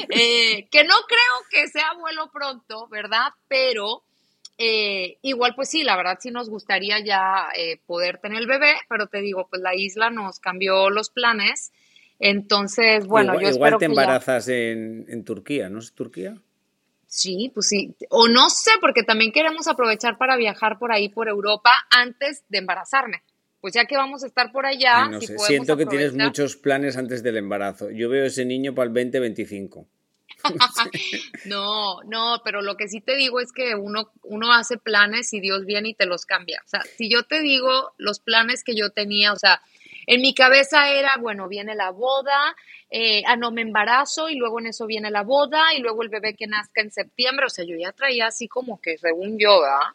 [0.09, 3.29] Eh, que no creo que sea abuelo pronto, ¿verdad?
[3.49, 4.03] Pero
[4.59, 8.75] eh, igual, pues sí, la verdad sí nos gustaría ya eh, poder tener el bebé,
[8.89, 11.73] pero te digo, pues la isla nos cambió los planes.
[12.21, 16.37] Entonces, bueno, igual yo igual te que ya- embarazas en, en Turquía, ¿no es Turquía?
[17.07, 17.95] Sí, pues sí.
[18.11, 22.59] O no sé, porque también queremos aprovechar para viajar por ahí, por Europa, antes de
[22.59, 23.23] embarazarme.
[23.65, 26.13] Pues ya que vamos a estar por allá, Ay, no si sé, Siento que tienes
[26.13, 27.91] muchos planes antes del embarazo.
[27.91, 29.87] Yo veo ese niño para el 2025.
[31.47, 35.41] No, no, pero lo que sí te digo es que uno, uno hace planes y
[35.41, 36.61] Dios viene y te los cambia.
[36.63, 39.63] O sea, si yo te digo los planes que yo tenía, o sea,
[40.07, 42.55] en mi cabeza era, bueno, viene la boda,
[42.91, 46.11] eh, ah, no, me embarazo y luego en eso viene la boda y luego el
[46.11, 47.47] bebé que nazca en septiembre.
[47.47, 49.95] O sea, yo ya traía así como que según yo, ¿verdad?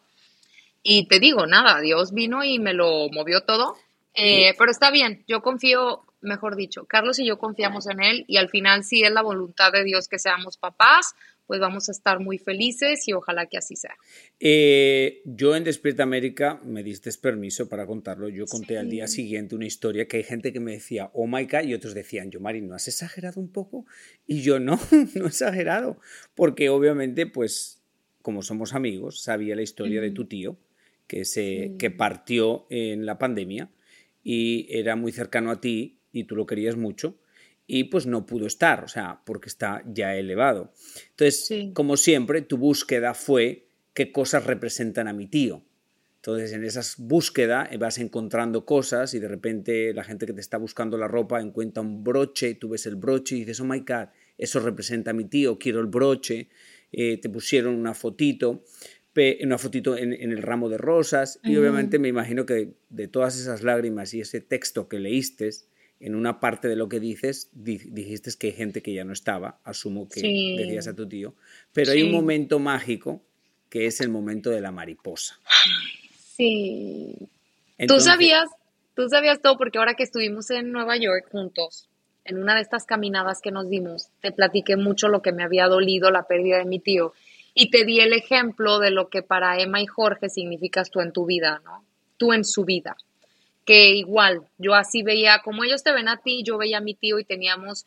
[0.82, 3.76] Y te digo, nada, Dios vino y me lo movió todo.
[4.14, 8.38] Eh, pero está bien, yo confío, mejor dicho, Carlos y yo confiamos en él y
[8.38, 11.14] al final si es la voluntad de Dios que seamos papás,
[11.46, 13.96] pues vamos a estar muy felices y ojalá que así sea.
[14.38, 18.28] Eh, yo en Despierta América me diste permiso para contarlo.
[18.28, 21.46] Yo conté al día siguiente una historia que hay gente que me decía, oh my
[21.46, 23.84] God, y otros decían, yo, Mari, ¿no has exagerado un poco?
[24.28, 24.78] Y yo, no,
[25.16, 25.98] no he exagerado.
[26.36, 27.82] Porque obviamente, pues,
[28.22, 30.56] como somos amigos, sabía la historia de tu tío,
[31.10, 33.68] que, se, que partió en la pandemia
[34.22, 37.18] y era muy cercano a ti y tú lo querías mucho
[37.66, 40.72] y pues no pudo estar, o sea, porque está ya elevado.
[41.10, 41.72] Entonces, Sí.
[41.74, 45.64] como siempre, tu búsqueda fue qué cosas representan a mi tío.
[46.16, 50.58] Entonces, en esas búsquedas vas encontrando cosas y de repente la gente que te está
[50.58, 54.08] buscando la ropa encuentra un broche, tú ves el broche y dices, oh my God,
[54.38, 56.48] eso representa a mi tío, quiero el broche.
[56.92, 58.64] Eh, te pusieron una fotito,
[59.42, 63.38] una fotito en, en el ramo de rosas y obviamente me imagino que de todas
[63.38, 65.50] esas lágrimas y ese texto que leíste,
[65.98, 69.12] en una parte de lo que dices, di- dijiste que hay gente que ya no
[69.12, 70.56] estaba, asumo que Sí.
[70.56, 71.34] decías a tu tío,
[71.74, 73.22] pero hay un momento mágico
[73.68, 75.38] que es el momento de la mariposa.
[76.36, 77.16] Sí.
[77.86, 78.48] Tú sabías,
[78.94, 81.88] tú sabías todo porque ahora que estuvimos en Nueva York juntos,
[82.24, 85.66] en una de estas caminadas que nos dimos, te platiqué mucho lo que me había
[85.66, 87.12] dolido la pérdida de mi tío
[87.54, 91.12] y te di el ejemplo de lo que para Emma y Jorge significas tú en
[91.12, 91.84] tu vida, ¿no?
[92.16, 92.96] Tú en su vida.
[93.66, 96.94] que igual, yo así veía, como ellos te ven a ti, yo veía a mi
[96.94, 97.86] tío y teníamos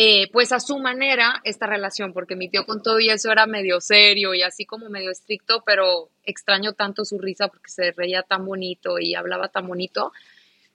[0.00, 3.46] eh, pues a su manera esta relación, porque mi tío con todo y eso era
[3.46, 8.22] medio serio y así como medio estricto, pero extraño tanto su risa porque se reía
[8.22, 10.12] tan bonito y hablaba tan bonito.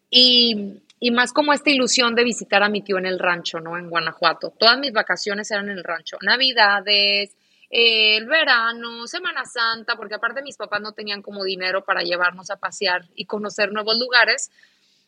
[0.10, 3.78] Y, y más como esta ilusión de visitar a mi tío en el rancho, ¿no?
[3.78, 4.54] En Guanajuato.
[4.58, 6.18] Todas mis vacaciones eran en el rancho.
[6.22, 7.36] Navidades,
[7.76, 12.58] el verano, Semana Santa, porque aparte mis papás no tenían como dinero para llevarnos a
[12.58, 14.52] pasear y conocer nuevos lugares.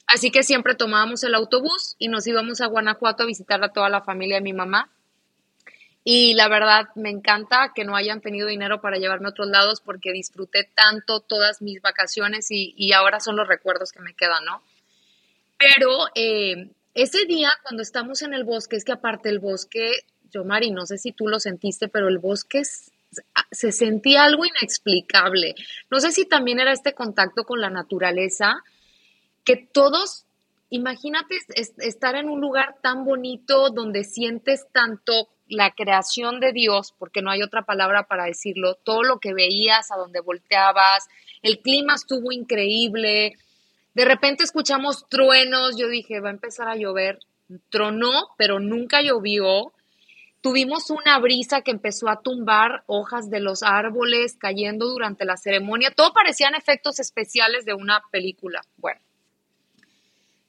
[0.07, 3.89] Así que siempre tomábamos el autobús y nos íbamos a Guanajuato a visitar a toda
[3.89, 4.89] la familia de mi mamá.
[6.03, 9.79] Y la verdad me encanta que no hayan tenido dinero para llevarme a otros lados
[9.79, 14.63] porque disfruté tanto todas mis vacaciones y, ahora son los recuerdos que me quedan, ¿no?
[15.59, 19.91] Pero eh, ese día cuando estamos en el bosque, es que aparte el bosque,
[20.35, 22.63] yo Mari, no sé si tú lo sentiste, pero el bosque
[23.51, 25.55] se sentía algo inexplicable.
[25.89, 28.61] No sé si también era este contacto con la naturaleza
[29.45, 30.25] que todos,
[30.69, 31.35] imagínate
[31.77, 37.29] estar en un lugar tan bonito donde sientes tanto la creación de Dios, porque no
[37.31, 41.07] hay otra palabra para decirlo, todo lo que veías, a donde volteabas,
[41.43, 43.37] el clima estuvo increíble,
[43.93, 47.19] de repente escuchamos truenos, yo dije, va a empezar a llover,
[47.69, 49.71] tronó, pero nunca llovió,
[50.45, 55.89] tuvimos una brisa que empezó a tumbar hojas de los árboles cayendo durante la ceremonia,
[55.89, 59.01] todo parecían efectos especiales de una película, bueno.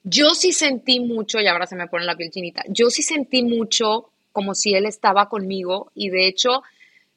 [0.03, 3.41] Yo sí sentí mucho, y ahora se me pone la piel chinita, yo sí sentí
[3.41, 6.61] mucho como si él estaba conmigo y de hecho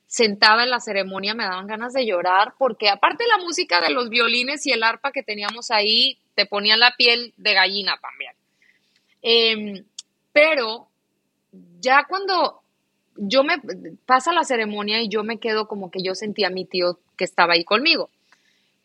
[0.06, 4.08] sentada en la ceremonia me daban ganas de llorar porque aparte la música de los
[4.08, 8.32] violines y el arpa que teníamos ahí te ponía la piel de gallina también.
[9.20, 9.84] Em,
[10.32, 10.88] pero
[11.78, 12.62] ya cuando
[13.16, 13.60] yo me
[14.06, 17.24] pasa la ceremonia y yo me quedo como que yo sentía a mi tío que
[17.24, 18.10] estaba ahí conmigo.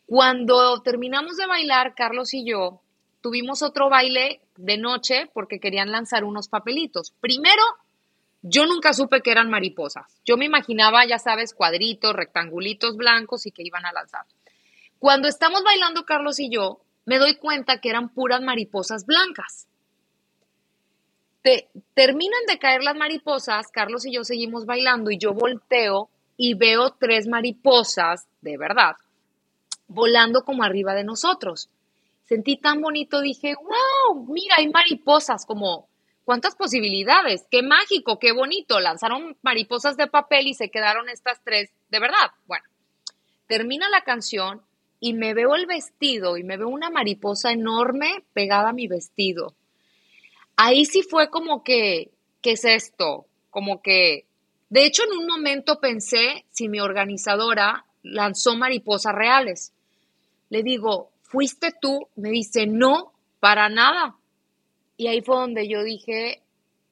[0.06, 2.80] Cuando terminamos de bailar, Carlos y yo,
[3.20, 7.12] tuvimos otro baile de noche porque querían lanzar unos papelitos.
[7.20, 7.62] Primero,
[8.42, 10.20] yo nunca supe que eran mariposas.
[10.24, 14.26] Yo me imaginaba, ya sabes, cuadritos, rectangulitos blancos y que iban a lanzar.
[14.98, 19.66] Cuando estamos bailando Carlos y yo, me doy cuenta que eran puras mariposas blancas.
[21.46, 26.54] Te, terminan de caer las mariposas, Carlos y yo seguimos bailando y yo volteo y
[26.54, 28.96] veo tres mariposas, de verdad,
[29.86, 31.70] volando como arriba de nosotros
[32.26, 35.88] sentí tan bonito, dije, wow, mira, hay mariposas, como,
[36.24, 37.46] ¿cuántas posibilidades?
[37.50, 38.80] Qué mágico, qué bonito.
[38.80, 42.32] Lanzaron mariposas de papel y se quedaron estas tres, de verdad.
[42.46, 42.64] Bueno,
[43.46, 44.62] termina la canción
[44.98, 49.54] y me veo el vestido y me veo una mariposa enorme pegada a mi vestido.
[50.56, 52.10] Ahí sí fue como que,
[52.42, 53.26] ¿qué es esto?
[53.50, 54.26] Como que,
[54.70, 59.72] de hecho, en un momento pensé si mi organizadora lanzó mariposas reales.
[60.48, 62.08] Le digo, ¿fuiste tú?
[62.16, 64.16] Me dice, no, para nada.
[64.96, 66.42] Y ahí fue donde yo dije,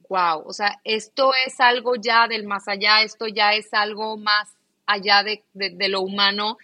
[0.09, 4.55] wow, o sea, esto es algo ya del más allá, esto ya es algo más
[4.87, 5.43] allá de,
[5.89, 6.59] lo humano,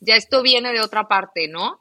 [0.00, 1.80] ya esto viene de otra parte, ¿no?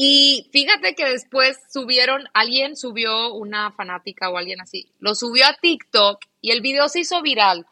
[0.00, 5.56] Y fíjate que después subieron, alguien subió, una fanática o alguien así, lo subió a
[5.60, 7.66] TikTok y el video se hizo viral.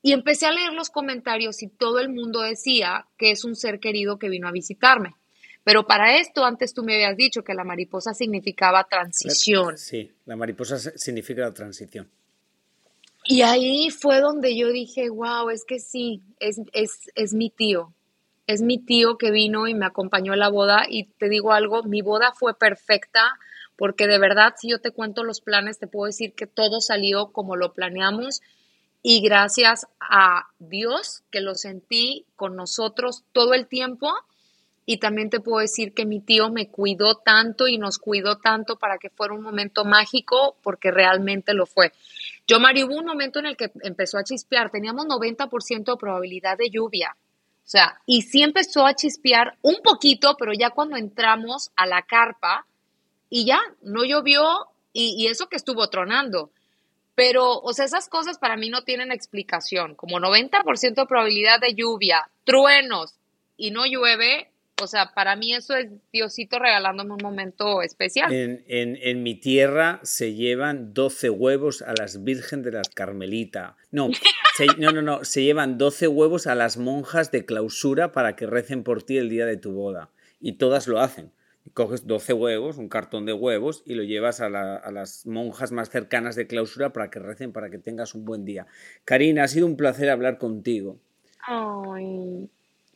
[0.00, 3.80] Y empecé a leer los comentarios y todo el mundo decía que es un ser
[3.80, 5.16] querido que vino a visitarme.
[5.64, 9.76] Pero para esto, antes tú me habías dicho que la mariposa significaba transición.
[9.78, 12.08] Sí, la mariposa significa la transición.
[13.24, 17.92] Y ahí fue donde yo dije, wow, es que sí, es, es, es mi tío.
[18.48, 20.86] Es mi tío que vino y me acompañó a la boda.
[20.88, 23.38] Y te digo algo, mi boda fue perfecta
[23.76, 27.30] porque de verdad, si yo te cuento los planes, te puedo decir que todo salió
[27.30, 28.40] como lo planeamos.
[29.02, 34.12] Y gracias a Dios que lo sentí con nosotros todo el tiempo
[34.86, 38.78] y también te puedo decir que mi tío me cuidó tanto y nos cuidó tanto
[38.78, 41.92] para que fuera un momento mágico, porque realmente lo fue.
[42.46, 46.56] Yo, Mario, hubo un momento en el que empezó a chispear, teníamos 90% de probabilidad
[46.56, 47.14] de lluvia.
[47.68, 52.00] O sea, y sí empezó a chispear un poquito, pero ya cuando entramos a la
[52.00, 52.66] carpa
[53.28, 56.50] y ya no llovió y, y eso que estuvo tronando.
[57.14, 59.96] Pero, o sea, esas cosas para mí no tienen explicación.
[59.96, 63.18] Como 90% de probabilidad de lluvia, truenos
[63.58, 64.50] y no llueve,
[64.82, 68.32] o sea, para mí eso es Diosito regalándome un momento especial.
[68.32, 73.76] En, mi tierra se llevan 12 huevos a las Virgen de las Carmelita.
[73.90, 74.08] No,
[74.78, 78.84] no, no, no, se llevan 12 huevos a las monjas de clausura para que recen
[78.84, 80.10] por ti el día de tu boda.
[80.40, 81.32] Y todas lo hacen.
[81.74, 85.90] Coges 12 huevos, un cartón de huevos, y lo llevas a, a las monjas más
[85.90, 88.66] cercanas de clausura para que recen, para que tengas un buen día.
[89.04, 90.96] Karina, ha sido un placer hablar contigo.
[91.46, 92.48] Ay,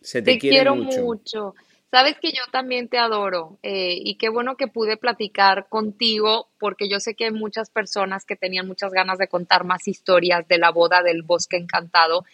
[0.02, 1.54] se te, quiero mucho.
[1.92, 6.88] Sabes que yo también te adoro eh, y qué bueno que pude platicar contigo porque
[6.88, 10.56] yo sé que hay muchas personas que tenían muchas ganas de contar más historias de
[10.56, 12.24] la boda del bosque encantado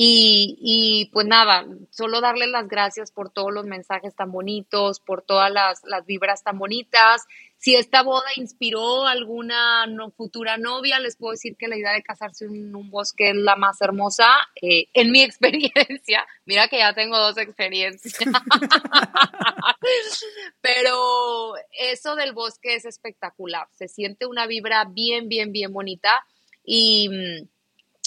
[0.00, 5.50] y, pues nada, solo darle las gracias por todos los mensajes tan bonitos, por todas
[5.50, 7.26] las, vibras tan bonitas.
[7.56, 9.86] Si esta boda inspiró a alguna
[10.16, 13.56] futura novia, les puedo decir que la idea de casarse en un bosque es la
[13.56, 14.28] más hermosa.
[14.62, 18.18] Eh, en mi experiencia, mira que ya tengo dos experiencias,
[20.60, 23.66] pero eso del bosque es espectacular.
[23.72, 26.24] Se siente una vibra bien, bien, bien bonita.
[26.62, 27.10] Y,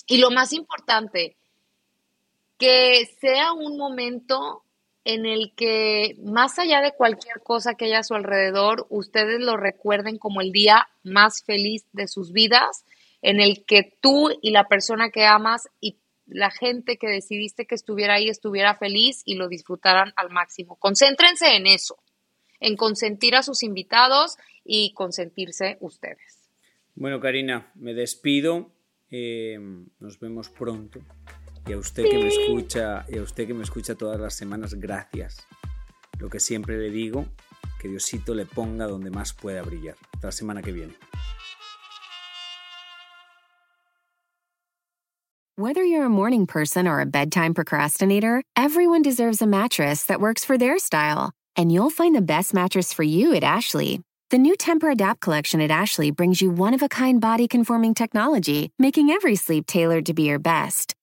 [0.08, 1.36] y lo más importante,
[2.62, 4.64] que sea un momento
[5.04, 9.58] en el que, más allá de cualquier cosa que haya a su alrededor, ustedes lo
[9.58, 12.86] recuerden como el día más feliz de sus vidas,
[13.24, 15.98] en el que tú y la persona que amas y
[16.28, 20.76] la gente que decidiste que estuviera ahí estuviera feliz y lo disfrutaran al máximo.
[20.76, 21.98] Concéntrense en eso,
[22.60, 26.48] en consentir a sus invitados y consentirse ustedes.
[26.94, 28.72] Bueno, Karina, me despido.
[29.10, 29.58] Eh,
[30.00, 31.00] nos vemos pronto.
[31.68, 34.74] Y a usted que me escucha, y a usted que me escucha todas las semanas,
[34.74, 35.46] gracias.
[36.20, 37.26] Lo que siempre le digo,
[37.80, 39.96] que Diosito le ponga donde más pueda brillar.
[40.14, 40.94] Hasta la semana que viene.
[45.58, 50.44] Whether you're a morning person or a bedtime procrastinator, everyone deserves a mattress that works
[50.44, 51.32] for their style.
[51.56, 54.02] And you'll find the best mattress for you at Ashley.
[54.32, 60.06] The new Temper-Adapt collection at Ashley brings you one-of-a-kind body-conforming technology, making every sleep tailored
[60.06, 60.96] to be your best.